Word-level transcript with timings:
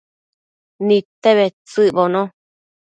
Nidte 0.87 1.29
bedtsëcbono 1.41 2.23